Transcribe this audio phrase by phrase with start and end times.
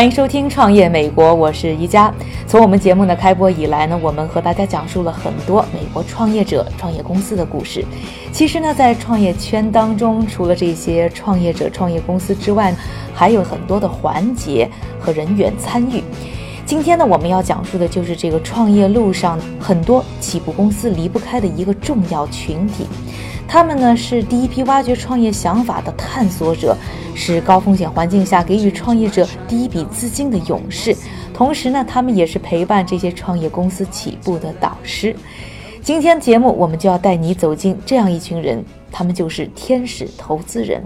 [0.00, 2.10] 欢迎收听《创业美国》，我是宜佳。
[2.46, 7.84] 从我们节目的开播以来呢，我们和大家讲述了很多美国创业者、创业公司的故事。
[8.32, 12.74] 其实呢，在创业圈当中，除了这些创业者、创业公司之外，
[13.12, 14.66] 还有很多的环节
[14.98, 16.02] 和人员参与。
[16.70, 22.86] 今天呢，我们要讲述的就是这个创业路上很多起步公司离不开的一个重要群体。
[23.48, 26.76] 他们呢是第一批挖掘创业想法的探索者，
[27.12, 30.96] 是高风险环境下给予创业者第一笔资金的勇士。
[31.34, 35.12] 同时呢，他们也是陪伴这些创业公司起步的导师。
[35.82, 40.84] 今天节目我们就要带你走进这样一群人，他们就是天使投资人。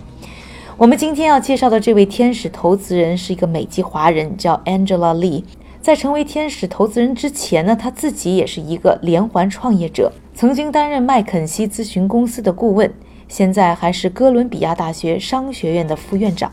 [0.78, 5.44] 我们今天要介绍的这位天使投资人是一个美籍华人，叫 Angela Lee。
[5.84, 10.10] 在成为天使投资人之前呢，他自己也是一个连环创业者。
[10.34, 12.90] 曾经担任麦肯锡咨询公司的顾问，
[13.28, 16.50] 现在还是哥伦比亚大学商学院的副院长。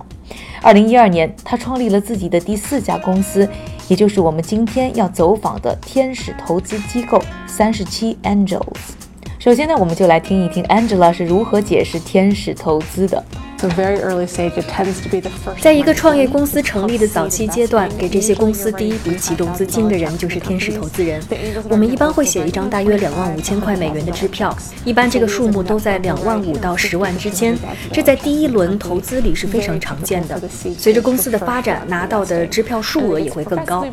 [0.61, 3.47] 二零一二年，他创立了自己的第四家公司，
[3.87, 9.00] 也就是我们今天要走访的天使投资机构三十七 Angels。
[9.41, 13.23] 首先呢，我们就来听一听 Angela 是如何解释天使投资的。
[15.59, 21.19] 在一个创业公司成立的早期阶段，给这些公司第一笔启动资金的人就是天使投资人。
[21.69, 27.57] 我们一般会写一张大约两万五千块美元的支票，一般这个数目都在两万五到十万之间。
[27.91, 30.39] 这在第一轮投资里是非常常见的。
[30.77, 33.83] 随着公司的发展，拿到的支票数额也会更高。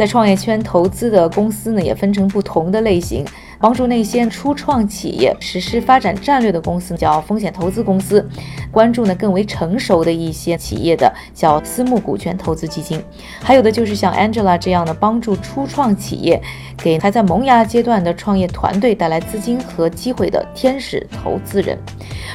[0.00, 3.22] 在创业圈投资的公司呢，也分成不同的类型。
[3.60, 8.26] 帮助那些初创企业实施发展战略的公司叫风险投资公司，
[8.70, 13.02] 关注呢更为成熟的一些企业的叫私募股权投资基金，
[13.42, 16.40] 还有的就是像 Angela 这样的帮助初创企业
[16.78, 21.78] 给还在萌芽阶段的创业团队带来资金和机会的天使投资人。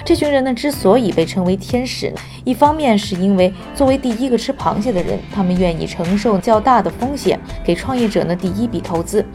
[0.06, 9.26] 这群人呢之所以被称为天使，一方面是因为作为第一个吃螃蟹的人，他们愿意承受较大的风险，给创业者呢第一笔投资。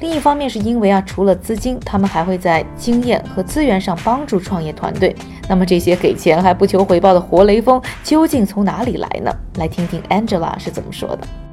[0.00, 5.14] 另一方面是因为啊，除了资金，他们还会在经验和资源上帮助创业团队。
[5.48, 9.32] 那么这些给钱还不求回报的活雷锋究竟从哪里来呢？
[9.56, 11.45] 来听听 Angela 是怎么说的。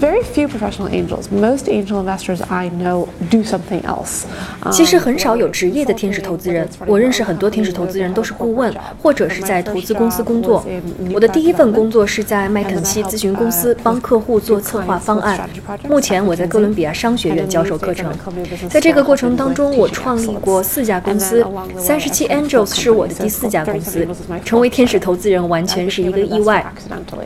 [0.00, 1.30] Very few professional angels.
[1.30, 4.22] Most angel investors I know do something else.
[4.70, 6.68] 其实很少有职业的天使投资人。
[6.86, 10.64] 我认识很多天使投资人都是顾问，或者是在投资公司工作。
[11.12, 15.48] 我的第一份工作是在麦肯锡咨询公司帮客户做策划方案。
[15.88, 18.10] 目前我在哥伦比亚商学院教授课程。
[18.68, 21.44] 在这个过程当中，我创立过四家公司。
[21.76, 24.06] 三十七 Angels 是我的第四家公司。
[24.44, 26.64] 成为天使投资人完全是一个意外。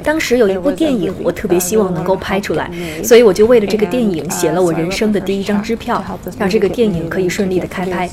[0.03, 2.55] 当时有一部电影，我特别希望能够拍出。
[2.55, 2.64] 来，
[3.03, 6.03] 所以我就为了这个电影写了我人生的第一张支票，
[6.39, 8.09] 让这个电影可以顺利的开拍。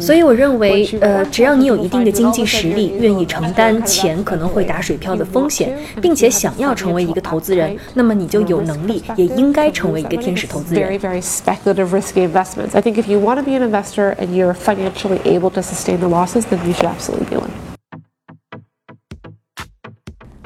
[0.00, 10.98] 所以我认为，呃，只要你有一定的经济实力，愿意承担钱可能会打水漂的风险，并且想要成为一个投资人，那么你就有能力，也应该成为一个天使投资人。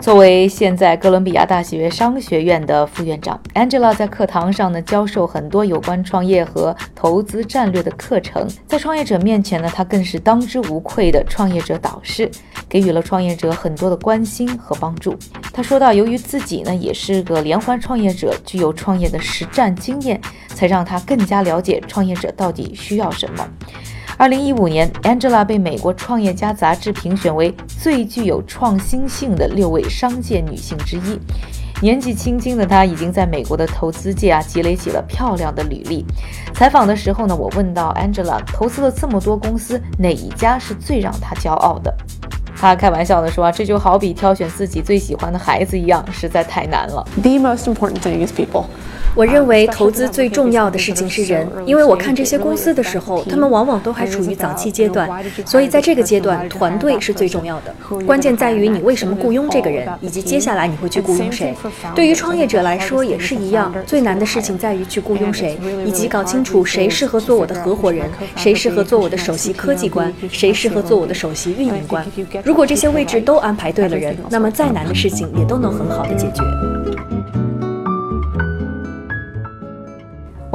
[0.07, 8.49] 作为现在哥伦比亚大学商学院的副院长，Angela 在课堂上呢教授很多有关创业和投资战略的课程。
[8.69, 12.31] 在创业者面前呢，他更是当之无愧的创业者导师，
[12.69, 15.19] 给予了创业者很多的关心和帮助。
[15.53, 20.21] 他说到，由于自己呢也是个连环创业者，具有创业的实战经验，
[20.55, 23.45] 才让他更加了解创业者到底需要什么。
[24.19, 31.21] 二零一五年，Angela 被美国创业家杂志评选为最具有创新性的六位商界女性之一。
[31.83, 36.03] 年纪轻轻的她，已经在美国的投资界啊积累起了漂亮的履历。
[36.55, 41.95] 采访的时候呢，我问到 Angela 投资了这么多公司，哪一家是最让她骄傲的？
[42.59, 48.65] 她开玩笑的说：“啊，这就好比挑选自己最喜欢的孩子一样，实在太难了。” The most important thing is people.
[49.17, 55.09] 我认为投资最重要的事情是人，因为我看这些公司的时候，他们往往都还处于早期阶段，
[55.47, 57.75] 所以在这个阶段，团队是最重要的。
[58.05, 61.55] 关键在于你为什么雇佣这个人，以及接下来你会去雇佣谁。
[61.95, 72.07] 对于创业者来说也是一样，最难的事情在于去雇佣谁，以及搞清楚谁适合做我的合伙人，谁适合做我的首席科技官，谁适合做我的首席运营官。
[72.45, 76.76] 如果这些位置都安排对了人，那么再难的事情也都能很好的解决。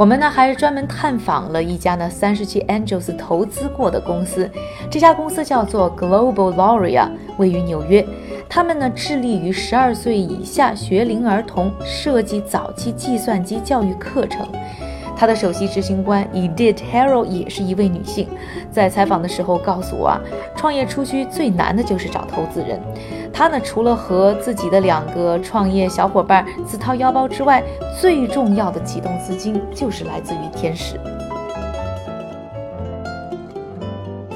[0.02, 4.50] 我们呢还是专门探访了一家呢三十七 Angels 投资过的公司，
[4.90, 8.04] 这家公司叫做 Global Lauria，位于纽约。
[8.48, 14.44] 他们呢致力于十二岁以下学龄儿童设计早期计算机教育课程。
[15.22, 18.26] 他的首席执行官 Edith Harrow 也是一位女性，
[18.72, 20.20] 在采访的时候告诉我啊，
[20.56, 22.80] 创业初期最难的就是找投资人。
[23.32, 27.62] 她呢除了和自己的两个创业小伙伴自掏腰包之外，
[28.00, 30.96] 最重要的启动资金就是来自于天使。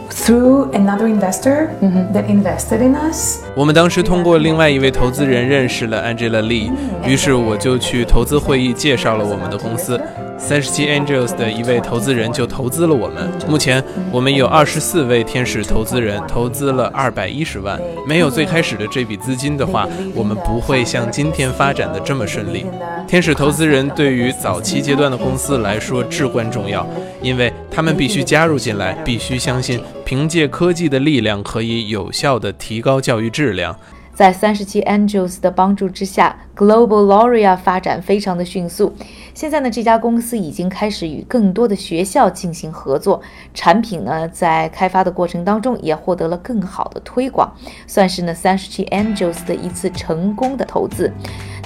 [0.09, 1.71] Through another investor
[2.15, 6.71] that invested in us，我们当时通过另外一位投资人认识了 Angela Lee，
[7.05, 10.01] 于是我就去投资会议介绍了我们的公司。
[10.39, 13.31] 三十七 Angels 的一位投资人就投资了我们。
[13.49, 17.81] 目前我们有二十四位天使投资人投资了二百一十万。
[18.07, 22.67] 没有最开始的这笔资金的话，我们不会像今天发展的这么顺利。
[23.09, 26.87] 天使投资人对于早期阶段的公司来说至关重要，
[27.23, 33.77] 因为他们必须加入进来，必须相信凭借科技的力量可以有效地提高教育质量。
[34.17, 38.95] 在三十七 Angels 的帮助之下，Global Laurea 发展非常的迅速。
[39.35, 43.21] 现在呢，这家公司已经开始与更多的学校进行合作，
[43.53, 47.53] 产品呢在开发的过程当中也获得了更好的推广，
[47.87, 51.13] 算是呢三十七 Angels 的一次成功的投资。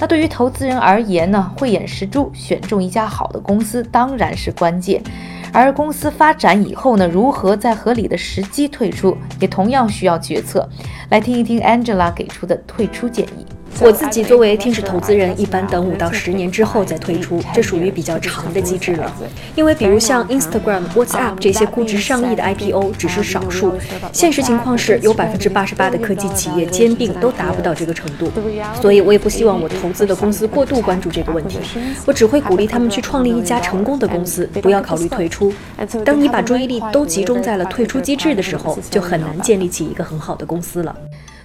[0.00, 5.00] 那对于投资人而言呢，慧眼识珠，选中一家好的公司当然是关键。
[5.52, 10.68] 而公司发展以后呢，如何在合理的时机退出，也同样需要决策。
[11.10, 13.46] 来听一听 Angela 给出的退出建议。
[13.78, 19.10] 我自己作为天使投资人，一般等五到十年之后再退出，这属于比较长的机制了。
[19.54, 23.72] 因为比如像 Instagram、WhatsApp 这些估值上亿的 IPO 只是少数，
[24.12, 28.30] 现实情况是有百分之八十八的科技企业兼并都达不到这个程度。
[28.82, 31.58] 所以我也不希望我投资的公司过度关注这个问题，
[32.06, 35.52] 我只会鼓励他们去创立一家成功的公司，不要考虑退出。
[36.04, 40.94] 当你把注意力都集中在了退出机制的时候，就很难建立起一个很好的公司了。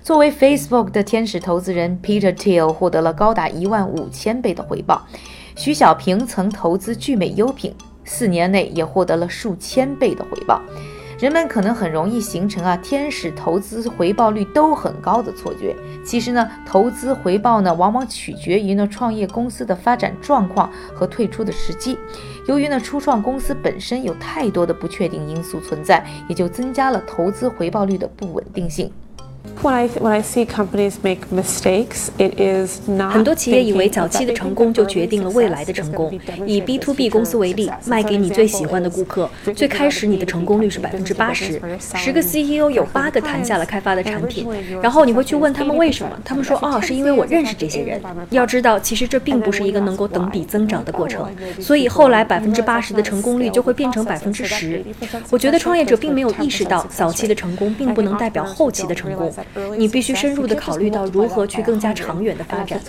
[0.06, 5.04] 作为 Facebook 的天使投资人，Peter Thiel 获得了高达一万五千倍的回报。
[5.56, 7.74] 徐小平曾投资聚美优品，
[8.04, 10.62] 四年内也获得了数千倍的回报。
[11.18, 15.76] 人们可能很容易形成啊，天使投资回报率都很高的错觉。
[16.06, 21.98] 其实呢，投资回报呢，往往取决于呢创业公司的发展状况和退出的时机。
[22.48, 28.92] 由于呢初创公司本身有太多的不确定因素存在，也就增加了投资回报率的不稳定性。
[29.62, 33.14] When I when I see companies make mistakes, it is not.
[33.14, 36.14] 很多企业以为早期的成功就决定了未来的成功。
[36.46, 41.60] 以 B to B 公司为例，卖给你最喜欢的顾客，最开始你的成功率是百分之八十，
[41.96, 44.48] 十个 CEO 有八个谈下了开发的产品。
[44.84, 48.00] 然后你会去问他们为什么，他们说哦，是因为我认识这些人。
[48.30, 51.28] 要知道，其实这并不是一个能够等比增长的过程。
[51.60, 54.86] 所以后来百分之八十的成功率就会变成百分之十。
[55.32, 59.34] 我觉得创业者并没有意识到，早期的成功并不能代表后期的成功。
[59.78, 62.80] 你必须深入的考虑到如何去更加长远的发展。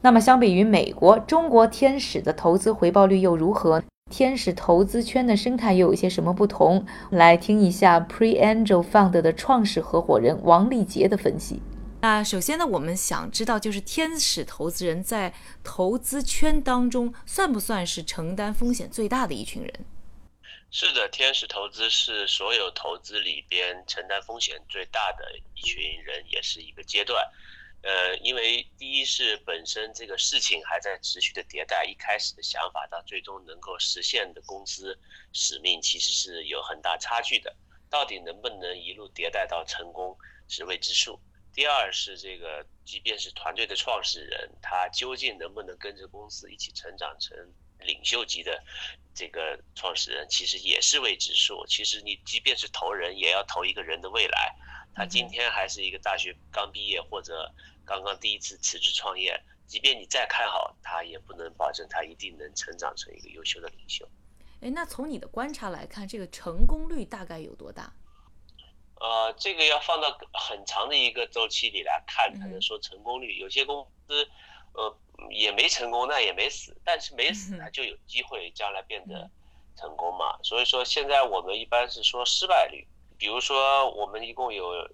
[0.00, 3.82] 那么，相比于美国，中国天使的投资回报率又如何？
[4.10, 6.84] 天使投资圈的生态又有一些什么不同？
[7.10, 11.62] 来听一下 Pre Angel Fund 的创始合伙人王立杰的分析。
[12.02, 15.32] 那首先呢，我们想知道，就是天使投资人在
[15.62, 19.72] 投资圈当中，算不算是承担风险最大的一群人？
[20.74, 27.30] 是的，天使投资是所有投资里边承担风险最大的一群人，也是一个阶段。
[27.82, 34.98] 呃，因为第一是本身这个事情还在持续的迭代，一开始的想法到最终能够实现的公司
[35.34, 37.54] 使命，其实是有很大差距的。
[37.90, 40.16] 到底能不能一路迭代到成功
[40.48, 41.20] 是未知数。
[41.52, 47.36] 第二是这个，即便是团队的创始人，他究竟能不能跟着公司一起成长成？
[47.82, 48.62] 领袖级的
[49.14, 51.64] 这个创始人其实也是未知数。
[51.66, 54.54] 其实你即便是投人，也要投一个人的未来。
[54.94, 57.50] 他今天还是一个大学刚毕业或者
[57.84, 64.06] 刚刚第一次辞职创业，即便你再看好他，也不能保证他一定能成长成一个优秀的领袖。
[64.60, 67.92] 哎，那从你的观察来看，这个成功率大概有多大？
[69.00, 73.38] 呃，这个要放到很长的一个周期里来看，才能说成功率。
[73.38, 74.28] 有些公司，
[74.74, 74.96] 呃，
[75.30, 79.30] 也没成功，那也没死，但是没死，它就有机会将来变得
[79.76, 80.38] 成功嘛。
[80.42, 82.86] 所以说，现在我们一般是说失败率。
[83.18, 84.88] 比如说，我们一共有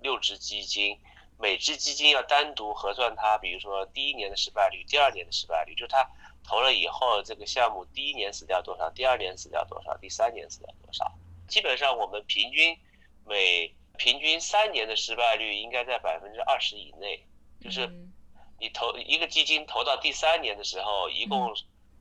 [0.00, 0.98] 六只基金，
[1.38, 6.08] 每只基金要单独核算它，比如说第一年的失败率，第二年的失败率，就它
[6.42, 11.12] 投了以后，这个项目第一年死掉多少，第二年死掉多少，第三年死掉多少。
[11.48, 12.78] 基本上我们平均。
[13.26, 17.26] 每平均三年的失败率应该在百分之二十以内，
[17.58, 17.90] 就是
[18.58, 21.48] 你投一个基金投到第三年的时候，一共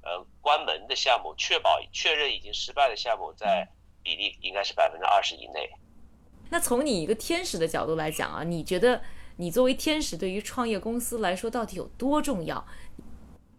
[0.02, 3.68] 呃关门的项目，确保确认已经失败的项目，在
[4.02, 5.70] 比例应该是百分之二十以内。
[6.50, 9.02] 那从你一个天使的角度来讲啊，你觉得
[9.38, 12.66] 你作为天使对于创业公司来说到底有多重要？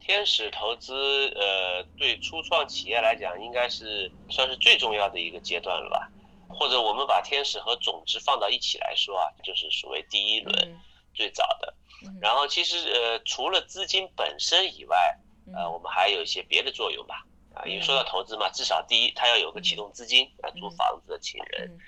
[0.01, 0.95] 天使投资
[1.35, 6.11] 呃对初创企业来讲，应该是算是最重要的一个阶段了吧。
[6.47, 10.81] 或者我们把天使和种子放到一起来说啊，就是所谓第一轮
[11.15, 11.75] 最早的。
[12.21, 15.19] 然后其实呃，除了资金本身以外，
[15.55, 17.25] 呃，我们还有一些别的作用吧。
[17.55, 21.79] 啊，因为说到投资嘛，至少第一，它要有个启动资金啊，租房子请人。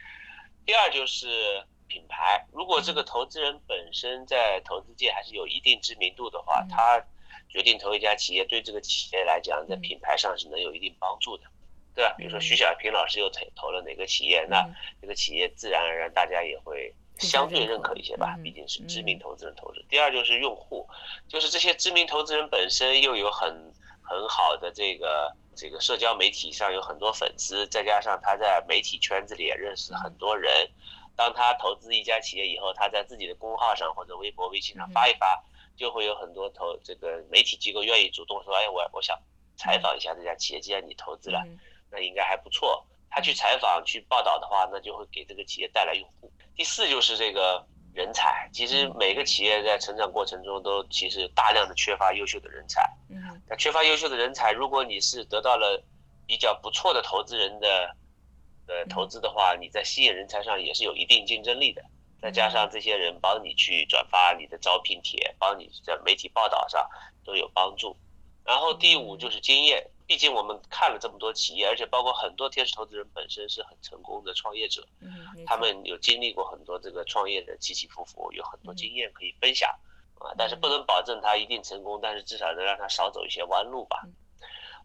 [0.64, 7.04] 第二就是品牌，如果这个投资人本身在投资界还是有一定知名度的话，他
[7.49, 11.45] 决定投一家企业，对这个企业来讲，在品牌上是能有一定帮助的。
[11.95, 12.14] 对吧？
[12.18, 14.68] 比如说徐小平老师又投投了哪个企业，那
[15.00, 19.85] 这个企业自然而然大家也会相对认可一些吧，毕竟是知名投资人投资。
[19.88, 20.87] 第二就是用户，
[21.28, 23.49] 就是这些知名投资人本身又有很
[24.02, 30.50] 很好的这个这个社交媒体上有很多粉丝，再加上他在媒体圈子里也认识很多人。
[31.16, 35.42] 当他投资一家企业以后，他在自己的公号上或者微博、微信上发一发，
[35.75, 39.18] 就会有很多投这个媒体机构愿意主动说：“哎，我我想
[39.56, 41.42] 采访一下这家企业，既然你投资了。”
[41.88, 42.85] 那应该还不错。
[43.16, 46.30] 他去采访、去报道的话，那就会给这个企业带来用户。
[46.54, 52.82] 第四就是这个人才，其实每个企业在成长过程中都其实大量的缺乏优秀的人才。
[53.08, 55.82] 嗯，那缺乏优秀的人才，如果你是得到了
[56.26, 57.96] 比较不错的投资人的
[58.68, 61.82] 呃投资的话，你在吸引人才上也是有一定竞争力的。
[62.20, 66.87] 再加上这些人帮你去转发你的招聘帖，帮你在媒体报道上
[67.25, 67.96] 都有帮助。
[68.44, 69.82] 然后第五就是经验。
[70.06, 74.86] 毕竟我们看了这么多企业，而且包括很多天使投资人本身是很成功的创业者，
[75.46, 79.68] 他们有经历过很多这个创业的起起伏伏，有很多经验可以分享
[80.20, 80.30] 啊。
[80.38, 84.02] 但是不能保证他一定成功，但是至少能让他少走一些弯路吧。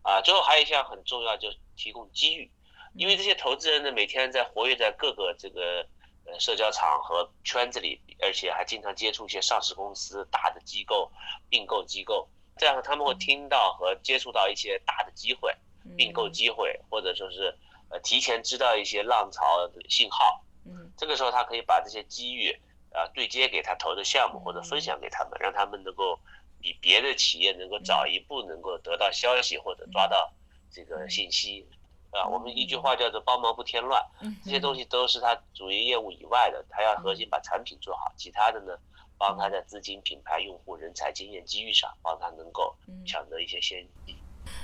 [0.02, 2.52] 啊，最后还有一项很重要，就是提供机遇，
[2.96, 5.86] 因为这些投资人呢每天在活跃在各个这个
[6.26, 11.12] 呃社交场合圈子里，而且还经常接触一些上市公司、大的机构、
[11.48, 12.28] 并购机构。
[12.62, 15.52] 这样他们会听到和接触到一些大的机会、
[15.98, 17.58] 并购机会，或者说是
[17.90, 20.44] 呃提前知道一些浪潮的信号。
[20.68, 22.52] 嗯，这个时候他可以把这些机遇
[22.94, 26.20] 啊对接给他投的项目，或者分享给他们，让他们能够
[26.62, 30.32] 比别的企业能够早一步能够得到消息或者抓到
[30.72, 31.68] 这个信息。
[32.12, 34.00] 啊，我们一句话叫做“帮忙不添乱”。
[34.46, 38.78] 这些东西都是他主营业务以外的，他要核心把产品做好，其他的呢？
[39.22, 42.76] 帮他在资金、品牌、用户、人才、经验、机遇上，帮他能够
[43.06, 44.18] 抢得一些先机。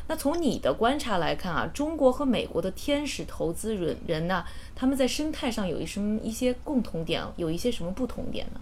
[0.07, 4.43] 那从你的观察来看啊，中国和美国的天使投资人人呢，
[4.75, 8.59] 他们在生态上有一什么一些共同点，有一些什么不同点呢？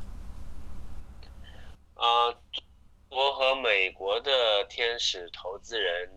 [1.95, 2.61] 呃，中
[3.07, 6.09] 国和美国的天使投资人，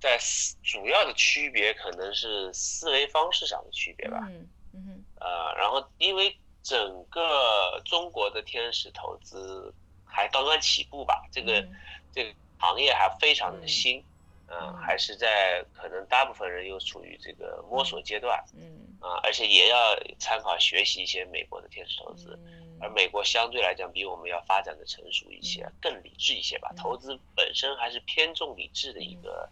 [0.00, 0.16] 在
[0.62, 4.20] 主要的区别可能是思维方式上的区别吧。
[4.30, 5.04] 嗯嗯。
[5.16, 6.38] 呃，然后因为。
[6.62, 9.72] 整个中国的天使投资
[10.04, 11.66] 还刚刚起步吧，这个
[12.12, 14.02] 这个行业还非常的新，
[14.46, 22.38] 嗯，还是在可能大部分人又处于这个摸索阶段，嗯，啊，而且也要参考学习一些美国的天使投资，
[22.80, 29.48] 而美国相对来讲比我们要发展的成熟一些，更理智一些吧，投资本身还是偏重理智的一个。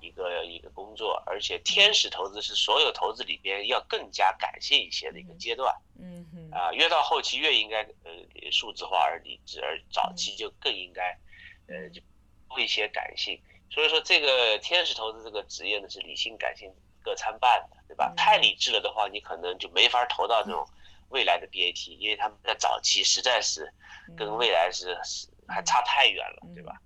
[0.00, 5.74] 一个一个工作，而且天使投资是所有投资里边要更加感性一些的一个阶段。
[5.98, 6.04] 嗯。
[6.04, 6.13] 哼，
[6.54, 11.18] 啊，越到后期越应该呃数字化而理智，而早期就更应该
[11.66, 12.00] 呃就
[12.48, 13.38] 多一些感性。
[13.70, 18.14] 所以说，这个天使投资这个职业呢是理性感性各参半的，对吧？
[18.16, 20.64] 太理智了的话，你可能就没法投到这种
[21.08, 23.72] 未来的 BAT，因为他们在早期实在是
[24.16, 26.80] 跟未来是是还差太远了，对吧？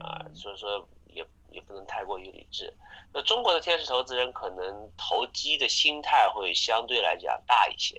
[0.00, 0.88] 啊，所以说。
[1.54, 2.74] 也不能太过于理智。
[3.12, 7.94] 那中国的天使投资人可能投机的心态会相对来讲大一些，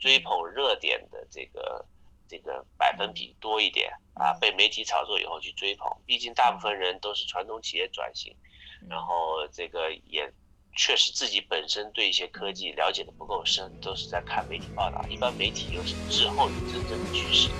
[0.00, 1.84] 追捧热点的这个
[2.26, 5.86] 这个百分比多一点啊，被媒体炒作以后去追捧。
[6.06, 8.34] 毕竟大部分人都是传统企业转型，
[8.88, 10.32] 然后这个也
[10.76, 15.04] 确实自己本身对一些科技了解的不够深，都是在看媒体报道。
[15.08, 17.50] 一般媒体又是滞后于真正的趋势。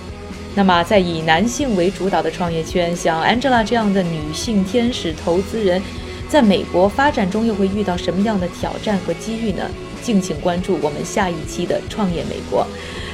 [0.56, 5.82] 那么，在以男性为主导的创业圈，像 Angela 这样的女性天使投资人，
[6.28, 9.70] 在美国发展中又会遇到什么样的挑战和机遇呢？
[10.02, 12.62] 敬请关注我们下一期的《创业美国》，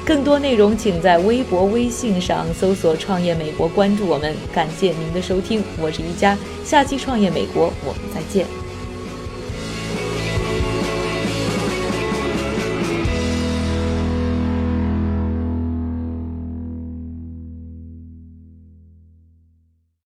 [0.07, 4.35] 更多内容请在微博、微信上搜索“创业美国”，关注我们。
[4.52, 8.65] 感谢您的收听，我是一佳，下期《创业美国》我们再见。